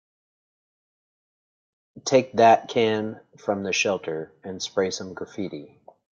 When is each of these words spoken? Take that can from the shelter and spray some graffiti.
Take 2.05 2.33
that 2.33 2.69
can 2.69 3.19
from 3.37 3.61
the 3.61 3.71
shelter 3.71 4.33
and 4.43 4.59
spray 4.59 4.89
some 4.89 5.13
graffiti. 5.13 5.79